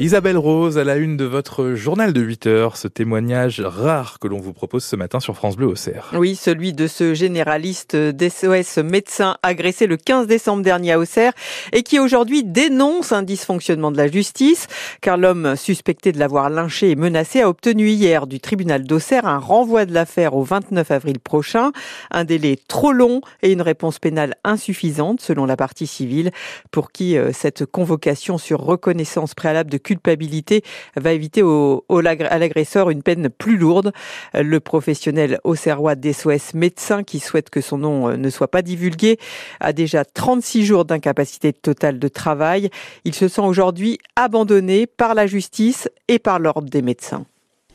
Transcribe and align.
Isabelle 0.00 0.38
Rose, 0.38 0.76
à 0.76 0.82
la 0.82 0.96
une 0.96 1.16
de 1.16 1.24
votre 1.24 1.74
journal 1.74 2.12
de 2.12 2.20
8 2.20 2.48
heures, 2.48 2.76
ce 2.76 2.88
témoignage 2.88 3.60
rare 3.60 4.18
que 4.18 4.26
l'on 4.26 4.40
vous 4.40 4.52
propose 4.52 4.82
ce 4.82 4.96
matin 4.96 5.20
sur 5.20 5.36
France 5.36 5.54
Bleu 5.54 5.68
Auxerre. 5.68 6.10
Oui, 6.14 6.34
celui 6.34 6.72
de 6.72 6.88
ce 6.88 7.14
généraliste 7.14 7.94
d'SOS 7.94 8.78
médecin 8.82 9.36
agressé 9.44 9.86
le 9.86 9.96
15 9.96 10.26
décembre 10.26 10.64
dernier 10.64 10.90
à 10.90 10.98
Auxerre 10.98 11.32
et 11.72 11.84
qui 11.84 12.00
aujourd'hui 12.00 12.42
dénonce 12.42 13.12
un 13.12 13.22
dysfonctionnement 13.22 13.92
de 13.92 13.96
la 13.96 14.08
justice 14.08 14.66
car 15.00 15.16
l'homme 15.16 15.54
suspecté 15.54 16.10
de 16.10 16.18
l'avoir 16.18 16.50
lynché 16.50 16.90
et 16.90 16.96
menacé 16.96 17.42
a 17.42 17.48
obtenu 17.48 17.88
hier 17.88 18.26
du 18.26 18.40
tribunal 18.40 18.82
d'Auxerre 18.82 19.26
un 19.26 19.38
renvoi 19.38 19.86
de 19.86 19.94
l'affaire 19.94 20.34
au 20.34 20.42
29 20.42 20.90
avril 20.90 21.20
prochain, 21.20 21.70
un 22.10 22.24
délai 22.24 22.58
trop 22.66 22.90
long 22.90 23.20
et 23.42 23.52
une 23.52 23.62
réponse 23.62 24.00
pénale 24.00 24.34
insuffisante 24.42 25.20
selon 25.20 25.46
la 25.46 25.56
partie 25.56 25.86
civile 25.86 26.32
pour 26.72 26.90
qui 26.90 27.16
euh, 27.16 27.30
cette 27.32 27.64
convocation 27.64 28.38
sur 28.38 28.58
reconnaissance 28.58 29.34
préalable 29.34 29.70
de 29.70 29.83
culpabilité 29.84 30.62
va 30.96 31.12
éviter 31.12 31.42
à 31.42 32.38
l'agresseur 32.38 32.90
une 32.90 33.04
peine 33.04 33.28
plus 33.28 33.56
lourde. 33.56 33.92
Le 34.34 34.58
professionnel 34.58 35.38
auxerrois 35.44 35.94
d'SOS 35.94 36.54
médecin 36.54 37.04
qui 37.04 37.20
souhaite 37.20 37.50
que 37.50 37.60
son 37.60 37.78
nom 37.78 38.08
euh, 38.08 38.16
ne 38.16 38.30
soit 38.30 38.50
pas 38.50 38.62
divulgué 38.62 39.18
a 39.60 39.72
déjà 39.72 40.04
36 40.04 40.64
jours 40.64 40.84
d'incapacité 40.84 41.52
totale 41.52 41.98
de 41.98 42.08
travail. 42.08 42.70
Il 43.04 43.14
se 43.14 43.28
sent 43.28 43.42
aujourd'hui 43.42 43.98
abandonné 44.16 44.86
par 44.86 45.14
la 45.14 45.26
justice 45.26 45.88
et 46.08 46.18
par 46.18 46.38
l'ordre 46.38 46.68
des 46.68 46.82
médecins. 46.82 47.26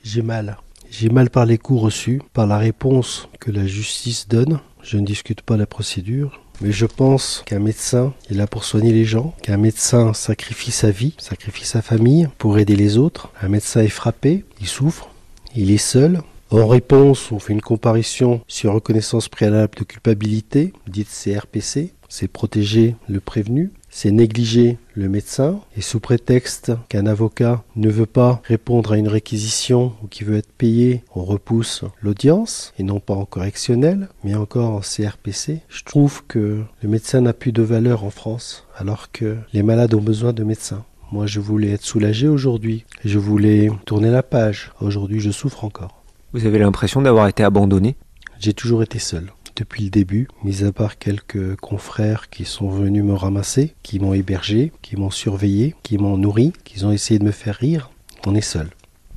J'ai 0.04 0.22
mal. 0.22 0.58
J'ai 0.90 1.10
mal 1.10 1.30
par 1.30 1.46
les 1.46 1.58
coups 1.58 1.82
reçus, 1.82 2.22
par 2.34 2.48
la 2.48 2.58
réponse 2.58 3.30
que 3.40 3.52
la 3.52 3.68
justice 3.68 4.28
donne. 4.28 4.60
Je 4.82 4.98
ne 4.98 5.06
discute 5.06 5.42
pas 5.42 5.56
la 5.56 5.68
procédure. 5.68 6.42
Mais 6.62 6.74
je 6.74 6.86
pense 6.86 7.42
qu'un 7.46 7.60
médecin 7.60 8.14
est 8.30 8.34
là 8.34 8.46
pour 8.46 8.66
soigner 8.66 8.92
les 8.92 9.06
gens, 9.06 9.34
qu'un 9.42 9.58
médecin 9.58 10.14
sacrifie 10.14 10.72
sa 10.72 10.92
vie, 10.92 11.14
sacrifie 11.18 11.66
sa 11.66 11.82
famille 11.82 12.28
pour 12.38 12.60
aider 12.60 12.76
les 12.76 12.98
autres. 12.98 13.32
Un 13.42 13.48
médecin 13.48 13.82
est 13.82 13.88
frappé, 13.88 14.44
il 14.60 14.68
souffre, 14.68 15.10
il 15.56 15.72
est 15.72 15.78
seul. 15.78 16.22
En 16.52 16.68
réponse, 16.68 17.32
on 17.32 17.40
fait 17.40 17.54
une 17.54 17.62
comparaison 17.62 18.42
sur 18.48 18.74
reconnaissance 18.74 19.30
préalable 19.30 19.78
de 19.78 19.84
culpabilité, 19.84 20.74
dite 20.88 21.08
CRPC. 21.08 21.94
C'est 22.10 22.28
protéger 22.28 22.96
le 23.08 23.22
prévenu 23.22 23.72
c'est 23.90 24.12
négliger 24.12 24.78
le 24.94 25.10
médecin 25.10 25.60
et 25.76 25.82
sous 25.82 26.00
prétexte 26.00 26.72
qu'un 26.90 27.08
avocat 27.08 27.64
ne 27.76 27.90
veut 27.90 28.06
pas 28.06 28.42
répondre 28.46 28.92
à 28.92 28.98
une 28.98 29.08
réquisition 29.08 29.94
ou 30.04 30.08
qui 30.08 30.24
veut 30.24 30.38
être 30.38 30.52
payé, 30.52 31.04
on 31.16 31.24
repousse 31.24 31.84
l'audience 32.02 32.74
et 32.78 32.84
non 32.84 33.00
pas 33.00 33.16
en 33.16 33.26
correctionnel 33.26 34.10
mais 34.24 34.36
encore 34.36 34.72
en 34.72 34.82
CRPC. 34.82 35.62
Je 35.68 35.84
trouve 35.84 36.24
que 36.28 36.62
le 36.82 36.90
médecin 36.90 37.22
n'a 37.22 37.34
plus 37.34 37.52
de 37.52 37.64
valeur 37.64 38.04
en 38.04 38.12
France 38.12 38.68
alors 38.78 39.12
que 39.12 39.38
les 39.54 39.64
malades 39.64 39.96
ont 39.96 40.02
besoin 40.02 40.34
de 40.34 40.44
médecins. 40.44 40.86
Moi 41.12 41.26
je 41.26 41.40
voulais 41.40 41.72
être 41.72 41.84
soulagé 41.84 42.28
aujourd'hui, 42.28 42.86
je 43.04 43.18
voulais 43.18 43.72
tourner 43.86 44.12
la 44.12 44.24
page. 44.24 44.72
Aujourd'hui 44.82 45.20
je 45.20 45.32
souffre 45.32 45.64
encore. 45.64 46.04
Vous 46.34 46.46
avez 46.46 46.60
l'impression 46.60 47.02
d'avoir 47.02 47.28
été 47.28 47.44
abandonné? 47.44 47.96
J'ai 48.40 48.54
toujours 48.54 48.84
été 48.84 49.00
seul 49.00 49.32
depuis 49.60 49.84
le 49.84 49.90
début, 49.90 50.28
mis 50.44 50.64
à 50.64 50.72
part 50.72 50.98
quelques 50.98 51.56
confrères 51.58 52.30
qui 52.30 52.46
sont 52.46 52.70
venus 52.70 53.04
me 53.04 53.14
ramasser, 53.14 53.76
qui 53.84 54.00
m'ont 54.00 54.14
hébergé, 54.14 54.72
qui 54.82 54.96
m'ont 54.96 55.10
surveillé, 55.10 55.76
qui 55.84 55.98
m'ont 55.98 56.18
nourri, 56.18 56.54
qui 56.64 56.84
ont 56.86 56.92
essayé 56.92 57.20
de 57.20 57.26
me 57.26 57.32
faire 57.32 57.56
rire. 57.56 57.92
On 58.26 58.36
est 58.36 58.42
seul. 58.42 58.70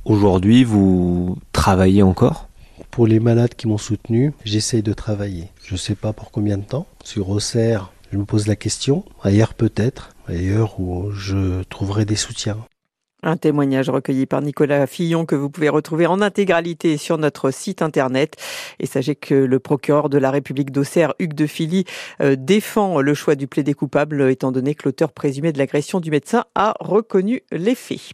Aujourd'hui, 0.05 0.63
vous 0.65 1.37
travaillez 1.53 2.03
encore? 2.03 2.49
Pour 2.91 3.07
les 3.07 3.19
malades 3.19 3.55
qui 3.55 3.67
m'ont 3.67 3.77
soutenu, 3.77 4.33
j'essaye 4.43 4.83
de 4.83 4.93
travailler. 4.93 5.47
Je 5.63 5.73
ne 5.73 5.79
sais 5.79 5.95
pas 5.95 6.11
pour 6.11 6.29
combien 6.29 6.57
de 6.57 6.63
temps. 6.63 6.85
Sur 7.03 7.29
Auxerre, 7.29 7.91
je 8.11 8.17
me 8.17 8.25
pose 8.25 8.45
la 8.45 8.57
question. 8.57 9.05
Ailleurs 9.23 9.53
peut-être. 9.53 10.09
Ailleurs 10.27 10.79
où 10.79 11.11
je 11.11 11.63
trouverai 11.63 12.05
des 12.05 12.15
soutiens. 12.17 12.57
Un 13.23 13.37
témoignage 13.37 13.89
recueilli 13.89 14.25
par 14.25 14.41
Nicolas 14.41 14.85
Fillon 14.85 15.25
que 15.25 15.35
vous 15.35 15.49
pouvez 15.49 15.69
retrouver 15.69 16.07
en 16.07 16.19
intégralité 16.19 16.97
sur 16.97 17.17
notre 17.17 17.51
site 17.51 17.81
internet. 17.81 18.35
Et 18.79 18.85
sachez 18.85 19.15
que 19.15 19.33
le 19.33 19.59
procureur 19.59 20.09
de 20.09 20.17
la 20.17 20.29
République 20.29 20.71
d'Auxerre, 20.71 21.13
Hugues 21.19 21.33
de 21.33 21.47
Philly, 21.47 21.85
euh, 22.21 22.35
défend 22.37 22.99
le 22.99 23.13
choix 23.13 23.35
du 23.35 23.47
plaidé 23.47 23.73
coupable 23.73 24.29
étant 24.29 24.51
donné 24.51 24.75
que 24.75 24.83
l'auteur 24.83 25.13
présumé 25.13 25.53
de 25.53 25.57
l'agression 25.57 26.01
du 26.01 26.11
médecin 26.11 26.43
a 26.53 26.75
reconnu 26.81 27.43
les 27.51 27.75
faits. 27.75 28.13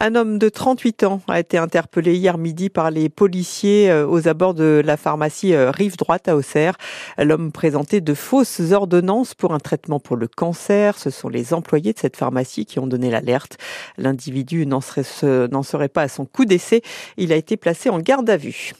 Un 0.00 0.14
homme 0.14 0.38
de 0.38 0.48
38 0.48 1.04
ans 1.04 1.20
a 1.28 1.40
été 1.40 1.58
interpellé 1.58 2.14
hier 2.14 2.38
midi 2.38 2.70
par 2.70 2.90
les 2.90 3.08
policiers 3.08 3.90
euh, 3.90 4.06
aux 4.06 4.28
abords 4.28 4.54
de 4.54 4.82
la 4.84 4.96
pharmacie 4.96 5.54
euh, 5.54 5.70
Rive 5.70 5.96
Droite 5.96 6.28
à 6.28 6.36
Auxerre. 6.36 6.76
L'homme 7.18 7.52
présentait 7.52 8.00
de 8.00 8.14
fausses 8.14 8.72
ordonnances 8.72 9.34
pour 9.34 9.52
un 9.52 9.58
traitement 9.58 10.00
pour 10.00 10.16
le 10.16 10.28
cancer. 10.28 10.98
Ce 10.98 11.10
sont 11.10 11.28
les 11.28 11.52
employés 11.54 11.92
de 11.92 11.98
cette 11.98 12.16
pharmacie 12.16 12.66
qui 12.66 12.78
ont 12.78 12.86
donné 12.86 13.10
l'alerte. 13.10 13.58
L'individu 13.98 14.66
n'en 14.66 14.80
serait, 14.80 15.88
pas 15.88 16.02
à 16.02 16.08
son 16.08 16.24
coup 16.24 16.44
d'essai. 16.44 16.82
Il 17.16 17.32
a 17.32 17.36
été 17.36 17.56
placé 17.56 17.90
en 17.90 17.98
garde 17.98 18.28
à 18.30 18.36
vue. 18.36 18.72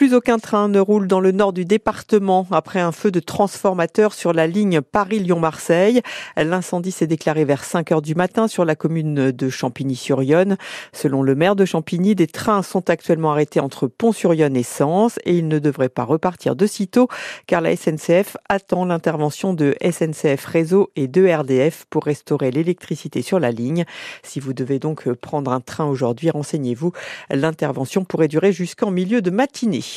Plus 0.00 0.14
aucun 0.14 0.38
train 0.38 0.68
ne 0.68 0.80
roule 0.80 1.06
dans 1.06 1.20
le 1.20 1.30
nord 1.30 1.52
du 1.52 1.66
département 1.66 2.46
après 2.52 2.80
un 2.80 2.90
feu 2.90 3.10
de 3.10 3.20
transformateur 3.20 4.14
sur 4.14 4.32
la 4.32 4.46
ligne 4.46 4.80
Paris-Lyon-Marseille. 4.80 6.00
L'incendie 6.38 6.90
s'est 6.90 7.06
déclaré 7.06 7.44
vers 7.44 7.64
5 7.64 7.92
heures 7.92 8.00
du 8.00 8.14
matin 8.14 8.48
sur 8.48 8.64
la 8.64 8.76
commune 8.76 9.30
de 9.30 9.48
Champigny-sur-Yonne. 9.50 10.56
Selon 10.94 11.22
le 11.22 11.34
maire 11.34 11.54
de 11.54 11.66
Champigny, 11.66 12.14
des 12.14 12.28
trains 12.28 12.62
sont 12.62 12.88
actuellement 12.88 13.32
arrêtés 13.32 13.60
entre 13.60 13.88
Pont-sur-Yonne 13.88 14.56
et 14.56 14.62
Sens 14.62 15.18
et 15.26 15.36
ils 15.36 15.48
ne 15.48 15.58
devraient 15.58 15.90
pas 15.90 16.04
repartir 16.04 16.56
de 16.56 16.66
sitôt 16.66 17.08
car 17.46 17.60
la 17.60 17.76
SNCF 17.76 18.38
attend 18.48 18.86
l'intervention 18.86 19.52
de 19.52 19.76
SNCF 19.82 20.46
Réseau 20.46 20.88
et 20.96 21.08
de 21.08 21.28
RDF 21.30 21.84
pour 21.90 22.04
restaurer 22.04 22.50
l'électricité 22.50 23.20
sur 23.20 23.38
la 23.38 23.50
ligne. 23.50 23.84
Si 24.22 24.40
vous 24.40 24.54
devez 24.54 24.78
donc 24.78 25.12
prendre 25.12 25.52
un 25.52 25.60
train 25.60 25.84
aujourd'hui, 25.84 26.30
renseignez-vous. 26.30 26.92
L'intervention 27.28 28.06
pourrait 28.06 28.28
durer 28.28 28.54
jusqu'en 28.54 28.90
milieu 28.90 29.20
de 29.20 29.28
matinée. 29.28 29.89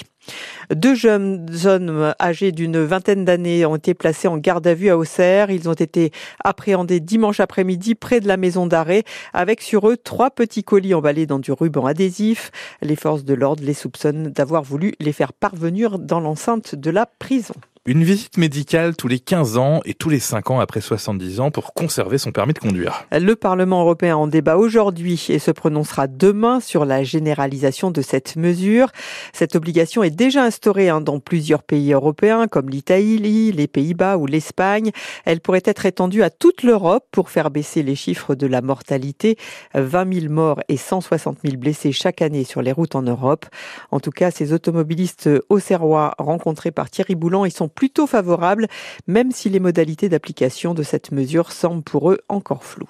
Deux 0.74 0.96
jeunes 0.96 1.48
hommes 1.66 2.14
âgés 2.20 2.52
d'une 2.52 2.80
vingtaine 2.80 3.26
d'années 3.26 3.66
ont 3.66 3.76
été 3.76 3.94
placés 3.94 4.28
en 4.28 4.38
garde 4.38 4.66
à 4.66 4.74
vue 4.74 4.90
à 4.90 4.98
Auxerre. 4.98 5.52
Ils 5.52 5.68
ont 5.70 5.74
été 5.74 6.12
appréhendés 6.44 7.00
dimanche 7.00 7.40
après-midi 7.40 7.96
près 7.96 8.22
de 8.22 8.28
la 8.28 8.38
maison 8.38 8.66
d'arrêt 8.66 9.04
avec 9.34 9.62
sur 9.62 9.90
eux 9.90 9.98
trois 9.98 10.31
petits 10.31 10.64
colis 10.64 10.94
emballés 10.94 11.26
dans 11.26 11.40
du 11.40 11.52
ruban 11.52 11.86
adhésif. 11.86 12.52
Les 12.81 12.96
forces 12.96 13.26
de 13.26 13.34
l'ordre 13.34 13.64
les 13.64 13.74
soupçonnent 13.74 14.30
d'avoir 14.30 14.64
voulu 14.64 14.94
les 15.00 15.14
faire 15.14 15.34
parvenir 15.34 16.00
dans 16.00 16.20
l'enceinte 16.20 16.75
de 16.75 16.90
la 16.90 17.06
prison. 17.06 17.56
Une 17.85 18.05
visite 18.05 18.38
médicale 18.38 18.95
tous 18.95 19.09
les 19.09 19.19
15 19.19 19.57
ans 19.57 19.81
et 19.83 19.94
tous 19.94 20.07
les 20.07 20.19
5 20.19 20.51
ans 20.51 20.61
après 20.61 20.79
70 20.79 21.41
ans 21.41 21.51
pour 21.51 21.73
conserver 21.73 22.17
son 22.17 22.31
permis 22.31 22.53
de 22.53 22.59
conduire. 22.59 23.03
Le 23.11 23.35
Parlement 23.35 23.81
européen 23.81 24.16
en 24.16 24.25
débat 24.25 24.55
aujourd'hui 24.55 25.21
et 25.27 25.38
se 25.38 25.51
prononcera 25.51 26.07
demain 26.07 26.61
sur 26.61 26.85
la 26.85 27.03
généralisation 27.03 27.91
de 27.91 28.01
cette 28.01 28.38
mesure. 28.38 28.88
Cette 29.33 29.57
obligation 29.57 30.01
est 30.01 30.16
déjà 30.16 30.45
instaurée 30.45 30.88
hein, 30.88 31.01
dans 31.01 31.19
plusieurs 31.19 31.61
pays 31.61 31.91
européens 31.91 32.47
comme 32.47 32.69
l'Italie, 32.69 33.51
les 33.51 33.67
Pays-Bas 33.67 34.15
ou 34.15 34.27
l'Espagne. 34.27 34.91
Elle 35.25 35.41
pourrait 35.41 35.63
être 35.65 35.85
étendue 35.85 36.23
à 36.23 36.29
toute 36.29 36.63
l'Europe 36.63 37.05
pour 37.11 37.29
faire 37.29 37.51
baisser 37.51 37.83
les 37.83 37.95
chiffres 37.95 38.33
de 38.33 38.47
la 38.47 38.61
mortalité. 38.61 39.35
20 39.75 40.21
000 40.21 40.33
morts 40.33 40.61
et 40.69 40.77
160 40.77 41.39
000 41.44 41.57
blessés 41.57 41.91
chaque 41.91 42.21
année 42.21 42.45
sur 42.45 42.61
les 42.61 42.71
routes 42.71 42.95
en 42.95 43.01
Europe. 43.01 43.45
En 43.91 44.00
tout 44.00 44.11
cas, 44.11 44.31
ces 44.31 44.53
automobilistes 44.53 45.29
auxerrois 45.50 46.13
rencontrés 46.17 46.71
par 46.71 46.89
Thierry 46.89 47.15
Boulan, 47.15 47.44
ils 47.44 47.51
sont 47.51 47.72
plutôt 47.73 48.07
favorable, 48.07 48.67
même 49.07 49.31
si 49.31 49.50
les 49.50 49.59
modalités 49.59 50.09
d'application 50.09 50.73
de 50.73 50.84
cette 50.84 51.11
mesure 51.11 51.51
semblent 51.51 51.84
pour 51.84 52.11
eux 52.11 52.19
encore 52.29 52.63
floues. 52.63 52.89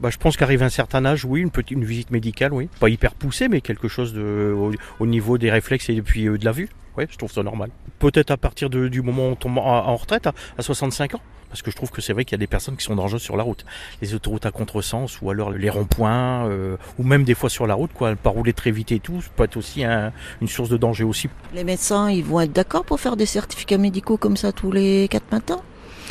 Bah, 0.00 0.10
je 0.10 0.16
pense 0.16 0.36
qu'arrive 0.36 0.62
un 0.62 0.68
certain 0.68 1.04
âge, 1.04 1.24
oui, 1.24 1.40
une 1.40 1.50
petite 1.50 1.78
visite 1.78 2.10
médicale, 2.10 2.52
oui. 2.52 2.68
Pas 2.78 2.88
hyper 2.88 3.14
poussée, 3.14 3.48
mais 3.48 3.60
quelque 3.60 3.88
chose 3.88 4.12
de, 4.12 4.54
au, 5.00 5.06
niveau 5.06 5.38
des 5.38 5.50
réflexes 5.50 5.90
et 5.90 6.00
puis 6.02 6.28
euh, 6.28 6.38
de 6.38 6.44
la 6.44 6.52
vue. 6.52 6.68
Oui, 6.96 7.04
je 7.10 7.16
trouve 7.16 7.32
ça 7.32 7.42
normal. 7.42 7.70
Peut-être 7.98 8.30
à 8.30 8.36
partir 8.36 8.70
du 8.70 9.02
moment 9.02 9.28
où 9.28 9.32
on 9.32 9.36
tombe 9.36 9.58
en, 9.58 9.96
retraite, 9.96 10.26
à 10.26 10.62
65 10.62 11.14
ans. 11.14 11.20
Parce 11.48 11.62
que 11.62 11.70
je 11.70 11.76
trouve 11.76 11.90
que 11.90 12.00
c'est 12.02 12.12
vrai 12.12 12.24
qu'il 12.24 12.32
y 12.32 12.34
a 12.34 12.38
des 12.38 12.46
personnes 12.46 12.76
qui 12.76 12.84
sont 12.84 12.94
dangereuses 12.94 13.22
sur 13.22 13.36
la 13.36 13.42
route. 13.42 13.64
Les 14.02 14.14
autoroutes 14.14 14.46
à 14.46 14.50
contresens 14.50 15.20
ou 15.22 15.30
alors 15.30 15.50
les 15.50 15.70
ronds-points 15.70 16.46
euh, 16.46 16.76
ou 16.98 17.04
même 17.04 17.24
des 17.24 17.34
fois 17.34 17.48
sur 17.48 17.66
la 17.66 17.74
route, 17.74 17.92
quoi. 17.92 18.14
Pas 18.16 18.30
rouler 18.30 18.52
très 18.52 18.70
vite 18.70 18.92
et 18.92 19.00
tout, 19.00 19.22
ça 19.22 19.28
peut 19.34 19.44
être 19.44 19.56
aussi 19.56 19.84
une 19.84 20.48
source 20.48 20.68
de 20.68 20.76
danger 20.76 21.04
aussi. 21.04 21.28
Les 21.54 21.64
médecins, 21.64 22.10
ils 22.10 22.24
vont 22.24 22.40
être 22.40 22.52
d'accord 22.52 22.84
pour 22.84 23.00
faire 23.00 23.16
des 23.16 23.26
certificats 23.26 23.78
médicaux 23.78 24.16
comme 24.16 24.36
ça 24.36 24.52
tous 24.52 24.72
les 24.72 25.08
quatre 25.08 25.30
matins? 25.32 25.60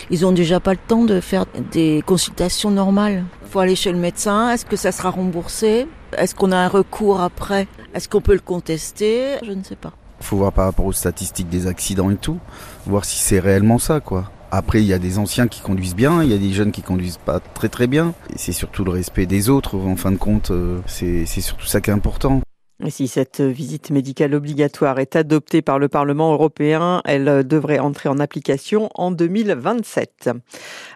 Ils 0.10 0.26
ont 0.26 0.32
déjà 0.32 0.60
pas 0.60 0.72
le 0.72 0.80
temps 0.80 1.04
de 1.04 1.20
faire 1.20 1.46
des 1.72 2.04
consultations 2.06 2.72
normales. 2.72 3.26
Il 3.44 3.50
faut 3.50 3.60
aller 3.60 3.76
chez 3.76 3.92
le 3.92 3.98
médecin. 3.98 4.52
Est-ce 4.52 4.66
que 4.66 4.76
ça 4.76 4.92
sera 4.92 5.10
remboursé? 5.10 5.88
Est-ce 6.18 6.34
qu'on 6.36 6.52
a 6.52 6.58
un 6.58 6.68
recours 6.68 7.20
après? 7.20 7.68
Est-ce 7.94 8.08
qu'on 8.08 8.22
peut 8.22 8.34
le 8.34 8.40
contester? 8.40 9.38
Je 9.44 9.52
ne 9.52 9.64
sais 9.64 9.76
pas. 9.76 9.92
Il 10.20 10.26
faut 10.26 10.38
voir 10.38 10.54
par 10.54 10.66
rapport 10.66 10.86
aux 10.86 10.94
statistiques 10.94 11.50
des 11.50 11.68
accidents 11.68 12.10
et 12.10 12.16
tout, 12.16 12.40
voir 12.86 13.06
si 13.06 13.20
c'est 13.20 13.40
réellement 13.40 13.80
ça, 13.80 14.00
quoi. 14.00 14.32
Après, 14.52 14.82
il 14.82 14.88
y 14.88 14.94
a 14.94 15.00
des 15.00 15.18
anciens 15.18 15.48
qui 15.48 15.62
conduisent 15.62 15.96
bien, 15.96 16.24
il 16.24 16.30
y 16.30 16.34
a 16.34 16.38
des 16.38 16.52
jeunes 16.52 16.72
qui 16.72 16.82
conduisent 16.82 17.20
pas 17.24 17.40
très 17.40 17.70
très 17.70 17.88
bien. 17.88 18.14
C'est 18.36 18.54
surtout 18.54 18.86
le 18.86 18.92
respect 18.92 19.26
des 19.26 19.50
autres, 19.50 19.76
en 19.78 19.96
fin 19.96 20.12
de 20.12 20.18
compte, 20.18 20.52
euh, 20.52 20.80
c'est 20.86 21.26
surtout 21.26 21.66
ça 21.66 21.82
qui 21.82 21.90
est 21.90 21.94
important. 21.94 22.42
Si 22.90 23.08
cette 23.08 23.42
visite 23.42 23.90
médicale 23.90 24.36
obligatoire 24.36 25.00
est 25.00 25.16
adoptée 25.16 25.64
par 25.64 25.80
le 25.80 25.88
Parlement 25.88 26.32
européen, 26.32 27.02
elle 27.06 27.46
devrait 27.46 27.80
entrer 27.80 28.08
en 28.08 28.20
application 28.20 28.92
en 28.94 29.10
2027. 29.10 30.30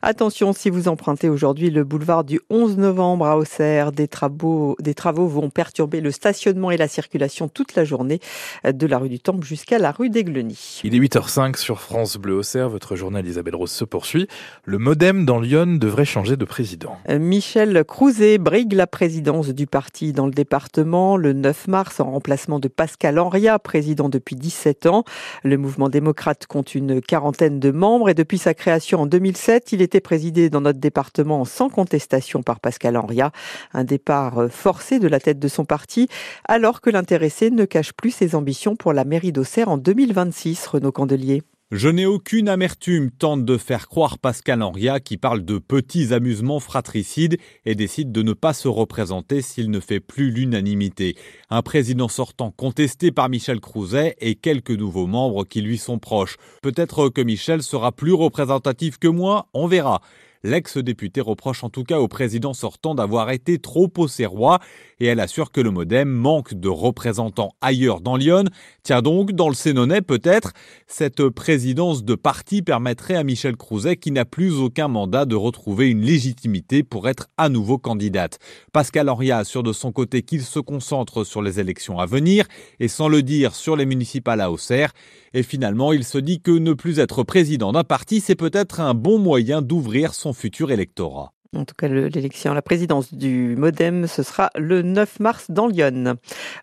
Attention, 0.04 0.54
si 0.54 0.70
vous 0.70 0.88
empruntez 0.88 1.28
aujourd'hui 1.28 1.72
le 1.72 1.84
boulevard 1.84 2.24
du 2.24 2.40
11 2.52 2.78
novembre 2.78 3.26
à 3.26 3.36
Auxerre, 3.36 3.92
des 3.92 4.08
travaux, 4.08 4.76
des 4.80 4.94
travaux 4.94 5.26
vont 5.26 5.50
perturber 5.50 6.02
le 6.02 6.12
stationnement 6.12 6.70
et 6.70 6.78
la 6.78 6.88
circulation 6.88 7.50
toute 7.50 7.74
la 7.74 7.84
journée 7.84 8.20
de 8.64 8.86
la 8.86 9.00
rue 9.00 9.10
du 9.10 9.20
Temple 9.20 9.44
jusqu'à 9.44 9.80
la 9.80 9.92
rue 9.92 10.12
d'Aigleny. 10.12 10.82
Il 10.84 10.94
est 10.94 11.00
8h05 11.00 11.58
sur 11.58 11.82
France 11.82 12.18
Bleu 12.18 12.36
Auxerre. 12.36 12.70
Votre 12.70 12.96
journal 12.96 13.26
Isabelle 13.26 13.56
Rose 13.56 13.72
se 13.72 13.86
poursuit. 13.86 14.28
Le 14.66 14.78
modem 14.78 15.26
dans 15.26 15.40
Lyon 15.40 15.78
devrait 15.80 16.06
changer 16.06 16.38
de 16.38 16.46
président. 16.46 16.96
Michel 17.10 17.84
Crouzet 17.86 18.38
brigue 18.38 18.74
la 18.74 18.86
présidence 18.86 19.50
du 19.50 19.66
parti 19.66 20.14
dans 20.14 20.28
le 20.28 20.32
département 20.32 21.18
le 21.18 21.34
9 21.34 21.71
mars 21.72 22.00
en 22.00 22.12
remplacement 22.12 22.60
de 22.60 22.68
Pascal 22.68 23.18
Henria, 23.18 23.58
président 23.58 24.10
depuis 24.10 24.36
17 24.36 24.86
ans. 24.86 25.04
Le 25.44 25.58
mouvement 25.58 25.90
démocrate 25.90 26.46
compte 26.46 26.76
une 26.76 27.02
quarantaine 27.02 27.60
de 27.60 27.72
membres 27.72 28.10
et 28.10 28.14
depuis 28.14 28.38
sa 28.38 28.54
création 28.54 29.02
en 29.02 29.06
2007, 29.08 29.72
il 29.72 29.82
était 29.82 30.02
présidé 30.02 30.52
dans 30.52 30.62
notre 30.62 30.80
département 30.80 31.46
sans 31.46 31.70
contestation 31.70 32.44
par 32.44 32.60
Pascal 32.60 32.98
Henria. 32.98 33.32
Un 33.74 33.86
départ 33.86 34.52
forcé 34.52 35.00
de 35.00 35.08
la 35.08 35.20
tête 35.20 35.40
de 35.40 35.48
son 35.48 35.66
parti 35.66 36.08
alors 36.46 36.82
que 36.82 36.92
l'intéressé 36.92 37.50
ne 37.50 37.66
cache 37.66 37.94
plus 37.94 38.12
ses 38.12 38.36
ambitions 38.36 38.76
pour 38.76 38.94
la 38.94 39.06
mairie 39.06 39.32
d'Auxerre 39.32 39.70
en 39.70 39.78
2026, 39.78 40.68
Renaud 40.68 40.92
Candelier. 40.92 41.42
Je 41.72 41.88
n'ai 41.88 42.06
aucune 42.06 42.50
amertume, 42.50 43.12
tente 43.12 43.46
de 43.46 43.58
faire 43.58 43.88
croire 43.88 44.20
Pascal 44.20 44.62
Henria 44.62 45.00
qui 45.00 45.16
parle 45.16 45.46
de 45.46 45.58
petits 45.58 46.14
amusements 46.14 46.60
fratricides 46.60 47.38
et 47.64 47.76
décide 47.76 48.12
de 48.12 48.22
ne 48.24 48.34
pas 48.34 48.52
se 48.52 48.68
représenter 48.68 49.42
s'il 49.42 49.72
ne 49.72 49.80
fait 49.80 50.02
plus 50.02 50.32
l'unanimité. 50.32 51.16
Un 51.50 51.62
président 51.62 52.10
sortant 52.10 52.52
contesté 52.52 53.14
par 53.14 53.30
Michel 53.30 53.62
Crouzet 53.62 54.18
et 54.20 54.36
quelques 54.36 54.72
nouveaux 54.72 55.08
membres 55.08 55.46
qui 55.46 55.62
lui 55.62 55.78
sont 55.78 55.98
proches. 55.98 56.36
Peut-être 56.62 57.08
que 57.08 57.22
Michel 57.22 57.64
sera 57.64 57.94
plus 57.94 58.12
représentatif 58.12 58.98
que 58.98 59.08
moi, 59.08 59.48
on 59.54 59.68
verra. 59.68 60.02
L'ex-député 60.44 61.22
reproche 61.22 61.64
en 61.64 61.70
tout 61.70 61.84
cas 61.84 62.00
au 62.00 62.08
président 62.08 62.56
sortant 62.56 62.96
d'avoir 62.96 63.30
été 63.30 63.60
trop 63.60 63.92
auxerrois 63.98 64.60
et 65.00 65.06
elle 65.06 65.20
assure 65.20 65.52
que 65.52 65.62
le 65.62 65.70
modem 65.70 66.10
manque 66.10 66.56
de 66.56 66.68
représentants 66.68 67.54
ailleurs 67.62 68.02
dans 68.02 68.16
Lyon. 68.16 68.46
Tiens 68.82 69.04
donc, 69.04 69.34
dans 69.34 69.50
le 69.50 69.54
Sénonais 69.54 70.02
peut-être, 70.02 70.54
cette 70.88 71.30
présidence 71.30 72.04
de 72.04 72.16
parti 72.16 72.64
permettrait 72.64 73.16
à 73.16 73.24
Michel 73.24 73.56
Crouzet, 73.56 73.98
qui 73.98 74.12
n'a 74.12 74.26
plus 74.26 74.56
aucun 74.58 74.88
mandat, 74.88 75.26
de 75.26 75.36
retrouver 75.36 75.90
une 75.90 76.02
légitimité 76.02 76.82
pour 76.82 77.08
être 77.08 77.28
à 77.38 77.48
nouveau 77.48 77.78
candidate. 77.78 78.40
Pascal 78.74 79.10
Henriat 79.10 79.38
assure 79.38 79.62
de 79.62 79.74
son 79.74 79.92
côté 79.92 80.24
qu'il 80.24 80.42
se 80.42 80.60
concentre 80.60 81.24
sur 81.24 81.44
les 81.44 81.60
élections 81.60 82.00
à 82.00 82.08
venir 82.08 82.48
et 82.80 82.88
sans 82.88 83.10
le 83.10 83.22
dire 83.22 83.54
sur 83.54 83.76
les 83.76 83.86
municipales 83.86 84.42
à 84.42 84.52
Auxerre. 84.52 84.92
Et 85.34 85.44
finalement, 85.44 85.94
il 85.94 86.04
se 86.04 86.18
dit 86.18 86.42
que 86.42 86.52
ne 86.52 86.74
plus 86.74 87.00
être 87.00 87.24
président 87.24 87.72
d'un 87.72 87.86
parti, 87.86 88.20
c'est 88.20 88.36
peut-être 88.36 88.82
un 88.82 88.94
bon 88.94 89.18
moyen 89.18 89.62
d'ouvrir 89.62 90.14
son 90.14 90.31
futur 90.34 90.72
électorat. 90.72 91.34
En 91.54 91.66
tout 91.66 91.76
cas, 91.78 91.90
l'élection 91.90 92.54
à 92.54 92.56
la 92.56 92.62
présidence 92.62 93.14
du 93.14 93.58
Modem, 93.58 94.08
ce 94.08 94.24
sera 94.24 94.52
le 94.56 94.84
9 94.84 95.20
mars 95.20 95.48
dans 95.50 95.68
Lyon. 95.68 96.16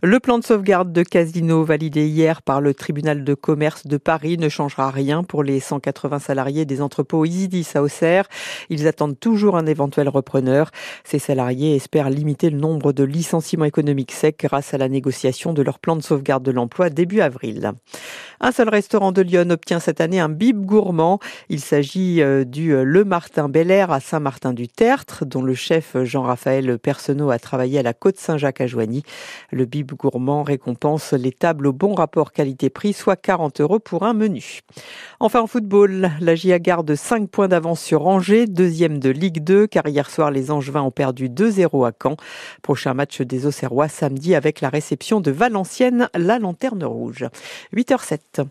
Le 0.02 0.18
plan 0.18 0.38
de 0.38 0.44
sauvegarde 0.44 0.94
de 0.94 1.02
Casino 1.02 1.62
validé 1.62 2.06
hier 2.06 2.40
par 2.40 2.62
le 2.62 2.72
tribunal 2.72 3.22
de 3.22 3.34
commerce 3.34 3.86
de 3.86 3.98
Paris 3.98 4.38
ne 4.38 4.48
changera 4.48 4.90
rien 4.90 5.24
pour 5.24 5.42
les 5.42 5.60
180 5.60 6.20
salariés 6.20 6.64
des 6.64 6.80
entrepôts 6.80 7.26
Isidis 7.26 7.68
à 7.74 7.82
Auxerre. 7.82 8.28
Ils 8.70 8.88
attendent 8.88 9.20
toujours 9.20 9.58
un 9.58 9.66
éventuel 9.66 10.08
repreneur. 10.08 10.70
Ces 11.04 11.18
salariés 11.18 11.76
espèrent 11.76 12.08
limiter 12.08 12.48
le 12.48 12.56
nombre 12.56 12.94
de 12.94 13.04
licenciements 13.04 13.66
économiques 13.66 14.12
secs 14.12 14.38
grâce 14.38 14.72
à 14.72 14.78
la 14.78 14.88
négociation 14.88 15.52
de 15.52 15.60
leur 15.60 15.80
plan 15.80 15.96
de 15.96 16.02
sauvegarde 16.02 16.42
de 16.42 16.50
l'emploi 16.50 16.88
début 16.88 17.20
avril. 17.20 17.72
Un 18.40 18.52
seul 18.52 18.70
restaurant 18.70 19.12
de 19.12 19.20
Lyon 19.20 19.50
obtient 19.50 19.80
cette 19.80 20.00
année 20.00 20.20
un 20.20 20.30
bib 20.30 20.64
gourmand. 20.64 21.18
Il 21.50 21.60
s'agit 21.60 22.22
euh, 22.22 22.44
du 22.44 22.72
euh, 22.72 22.84
Le 22.84 23.04
Martin 23.04 23.50
Bel 23.50 23.70
à 23.70 24.00
Saint-Martin-du 24.00 24.68
Tertre, 24.78 25.24
dont 25.24 25.42
le 25.42 25.54
chef 25.54 25.96
Jean-Raphaël 26.04 26.78
Personneau 26.78 27.32
a 27.32 27.40
travaillé 27.40 27.80
à 27.80 27.82
la 27.82 27.94
côte 27.94 28.16
Saint-Jacques 28.16 28.60
à 28.60 28.68
Joigny. 28.68 29.02
Le 29.50 29.64
bib 29.64 29.90
gourmand 29.94 30.44
récompense 30.44 31.14
les 31.14 31.32
tables 31.32 31.66
au 31.66 31.72
bon 31.72 31.94
rapport 31.94 32.30
qualité-prix, 32.30 32.92
soit 32.92 33.16
40 33.16 33.60
euros 33.60 33.80
pour 33.80 34.04
un 34.04 34.14
menu. 34.14 34.60
Enfin 35.18 35.40
en 35.40 35.48
football, 35.48 36.12
la 36.20 36.36
GIA 36.36 36.60
garde 36.60 36.94
5 36.94 37.28
points 37.28 37.48
d'avance 37.48 37.82
sur 37.82 38.06
Angers, 38.06 38.46
deuxième 38.46 39.00
de 39.00 39.10
Ligue 39.10 39.42
2, 39.42 39.66
car 39.66 39.88
hier 39.88 40.08
soir 40.08 40.30
les 40.30 40.52
Angevins 40.52 40.82
ont 40.82 40.92
perdu 40.92 41.28
2-0 41.28 41.84
à 41.84 41.90
Caen. 42.00 42.16
Prochain 42.62 42.94
match 42.94 43.20
des 43.20 43.46
Auxerrois 43.46 43.88
samedi 43.88 44.36
avec 44.36 44.60
la 44.60 44.68
réception 44.68 45.20
de 45.20 45.32
Valenciennes, 45.32 46.08
la 46.14 46.38
lanterne 46.38 46.84
rouge. 46.84 47.26
8h07. 47.74 48.46